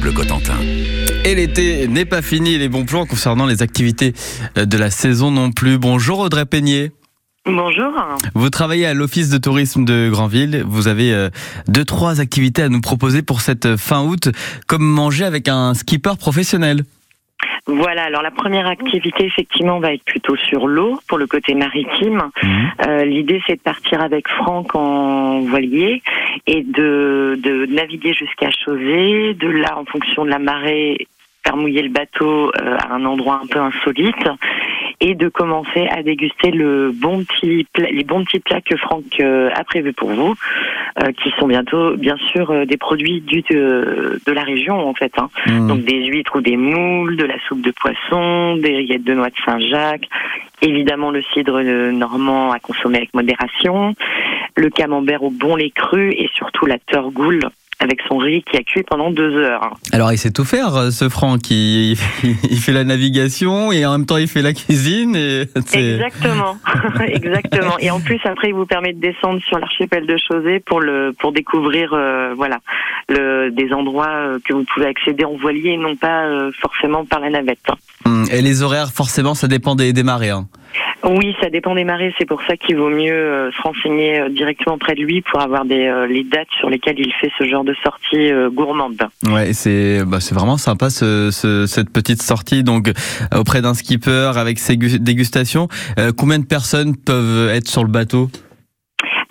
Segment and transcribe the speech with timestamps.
[0.00, 0.56] Bleu Cotentin.
[1.24, 4.14] Et l'été n'est pas fini, les bons plans concernant les activités
[4.56, 5.78] de la saison non plus.
[5.78, 6.92] Bonjour Audrey Peignet.
[7.44, 7.92] Bonjour.
[8.34, 10.64] Vous travaillez à l'Office de tourisme de Granville.
[10.66, 11.28] Vous avez euh,
[11.68, 14.30] deux, trois activités à nous proposer pour cette fin août,
[14.66, 16.84] comme manger avec un skipper professionnel.
[17.66, 22.30] Voilà, alors la première activité effectivement va être plutôt sur l'eau pour le côté maritime.
[22.42, 22.70] Mhm.
[22.86, 26.02] Euh, L'idée c'est de partir avec Franck en voilier
[26.46, 31.06] et de, de naviguer jusqu'à Chausey, de là en fonction de la marée
[31.44, 34.28] faire mouiller le bateau euh, à un endroit un peu insolite
[35.00, 39.50] et de commencer à déguster le bon petit les bons petits plats que Franck euh,
[39.54, 40.34] a prévus pour vous,
[41.02, 44.94] euh, qui sont bientôt bien sûr euh, des produits du, de, de la région en
[44.94, 45.12] fait.
[45.16, 45.30] Hein.
[45.46, 45.68] Mhm.
[45.68, 49.30] Donc des huîtres ou des moules, de la soupe de poisson, des rillettes de noix
[49.30, 50.08] de Saint-Jacques,
[50.60, 53.94] évidemment le cidre normand à consommer avec modération,
[54.56, 57.40] le camembert au bon lait cru et surtout la turgoule
[57.82, 59.74] avec son riz qui a cuit pendant deux heures.
[59.92, 61.50] Alors il sait tout faire, euh, ce Franck.
[61.50, 65.16] Il, il fait la navigation et en même temps il fait la cuisine.
[65.16, 66.56] Et Exactement,
[67.06, 67.78] exactement.
[67.78, 71.14] Et en plus après il vous permet de descendre sur l'archipel de Chausey pour le
[71.18, 72.58] pour découvrir euh, voilà
[73.08, 77.04] le, des endroits euh, que vous pouvez accéder en voilier et non pas euh, forcément
[77.04, 77.58] par la navette.
[78.04, 80.30] Hum, Et les horaires, forcément, ça dépend des, des marées.
[80.30, 80.46] hein.
[81.02, 82.14] Oui, ça dépend des marées.
[82.18, 85.40] C'est pour ça qu'il vaut mieux euh, se renseigner euh, directement près de lui pour
[85.40, 89.00] avoir des, euh, les dates sur lesquelles il fait ce genre de sortie euh, gourmande.
[89.26, 92.90] Ouais, c'est bah, c'est vraiment sympa ce, ce- cette petite sortie donc
[93.34, 95.68] auprès d'un skipper avec ses gu- dégustations.
[95.98, 98.28] Euh, combien de personnes peuvent être sur le bateau?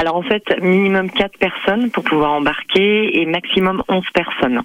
[0.00, 4.60] Alors en fait, minimum 4 personnes pour pouvoir embarquer et maximum 11 personnes.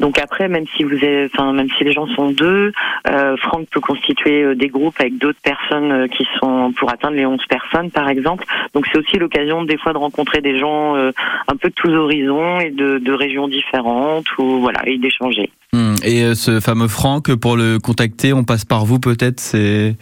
[0.00, 2.72] Donc après, même si vous êtes, enfin même si les gens sont deux,
[3.08, 7.16] euh, Franck peut constituer euh, des groupes avec d'autres personnes euh, qui sont pour atteindre
[7.16, 8.44] les 11 personnes par exemple.
[8.74, 11.12] Donc c'est aussi l'occasion des fois de rencontrer des gens euh,
[11.48, 15.50] un peu de tous horizons et de, de régions différentes ou voilà et d'échanger.
[15.72, 19.40] Hum, Et euh, ce fameux Franck, pour le contacter, on passe par vous peut-être.
[19.40, 19.96] C'est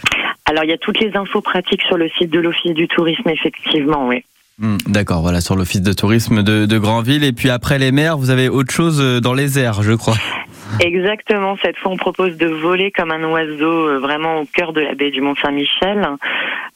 [0.46, 3.28] Alors il y a toutes les infos pratiques sur le site de l'Office du tourisme
[3.28, 4.24] effectivement, oui.
[4.62, 7.24] Hum, d'accord, voilà sur l'office de tourisme de, de Granville.
[7.24, 10.14] Et puis après les mers, vous avez autre chose euh, dans les airs, je crois.
[10.80, 14.80] Exactement, cette fois on propose de voler comme un oiseau euh, vraiment au cœur de
[14.80, 16.08] la baie du Mont-Saint-Michel.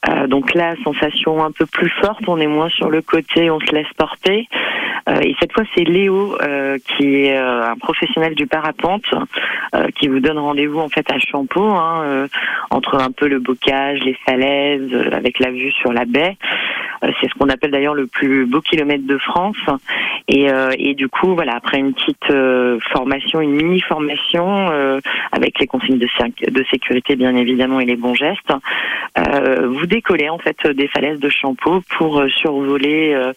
[0.08, 3.58] Euh, donc là, sensation un peu plus forte, on est moins sur le côté, on
[3.60, 4.48] se laisse porter.
[5.08, 9.04] Euh, et cette fois, c'est Léo euh, qui est euh, un professionnel du parapente
[9.74, 12.28] euh, qui vous donne rendez-vous en fait à Champeau, hein, euh,
[12.70, 16.36] entre un peu le bocage, les falaises, euh, avec la vue sur la baie.
[17.04, 19.56] Euh, c'est ce qu'on appelle d'ailleurs le plus beau kilomètre de France.
[20.28, 24.68] Et, euh, et du coup, voilà, après une petite euh, formation, une mini formation
[25.32, 28.52] avec les consignes de, sé- de sécurité bien évidemment et les bons gestes,
[29.16, 33.14] vous décollez en fait des falaises de Champeau pour survoler.
[33.14, 33.32] euh,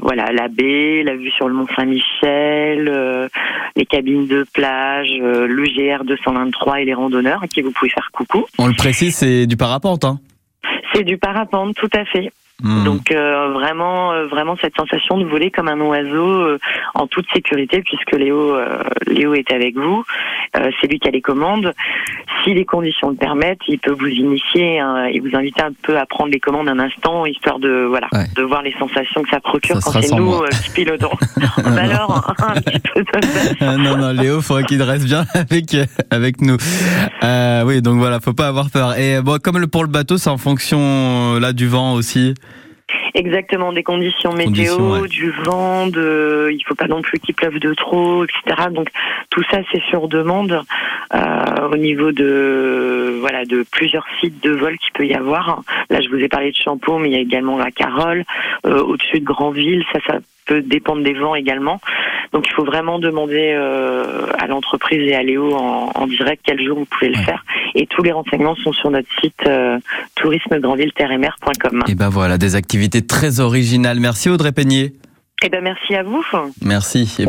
[0.00, 3.28] voilà la baie, la vue sur le Mont Saint-Michel, euh,
[3.76, 7.90] les cabines de plage, euh, le GR 223 et les randonneurs à qui vous pouvez
[7.90, 8.44] faire coucou.
[8.58, 10.04] On le précise, c'est du parapente.
[10.04, 10.18] Hein.
[10.92, 12.32] C'est du parapente, tout à fait.
[12.64, 12.84] Hum.
[12.84, 16.58] Donc euh, vraiment, euh, vraiment cette sensation de voler comme un oiseau euh,
[16.94, 20.04] en toute sécurité, puisque Léo, euh, Léo est avec vous.
[20.56, 21.74] Euh, c'est lui qui a les commandes.
[22.44, 25.96] Si les conditions le permettent, il peut vous initier hein, et vous inviter un peu
[25.98, 28.26] à prendre les commandes un instant, histoire de voilà, Ouais.
[28.36, 31.10] de voir les sensations que ça procure Ça quand c'est nous euh, qui pilotons.
[31.64, 33.06] Alors, un petit peu de
[33.60, 35.76] Ah, non, non, Léo, faudrait qu'il reste bien avec,
[36.10, 36.56] avec nous.
[37.22, 38.98] Euh, oui, donc voilà, faut pas avoir peur.
[38.98, 42.34] Et bon, comme pour le bateau, c'est en fonction euh, là du vent aussi.
[43.14, 45.08] Exactement, des conditions météo, Conditions, ouais.
[45.08, 48.68] du vent, de, il faut pas non plus qu'il pleuve de trop, etc.
[48.70, 48.88] Donc
[49.30, 50.62] tout ça c'est sur demande
[51.14, 55.62] euh, au niveau de voilà de plusieurs sites de vol qu'il peut y avoir.
[55.90, 58.24] Là je vous ai parlé de Champeau, mais il y a également la Carole,
[58.66, 61.80] euh, au-dessus de Grandville, ça ça peut dépendre des vents également.
[62.32, 66.62] Donc il faut vraiment demander euh, à l'entreprise et à Léo en, en direct quel
[66.64, 67.24] jour vous pouvez le Ouais.
[67.24, 67.44] faire.
[67.74, 69.78] Et tous les renseignements sont sur notre site euh,
[70.16, 71.84] tourismegrandville-mer.com.
[71.88, 74.00] Et ben voilà, des activités très originales.
[74.00, 74.92] Merci Audrey Peignet.
[75.44, 76.24] Eh ben merci à vous.
[76.62, 77.16] Merci.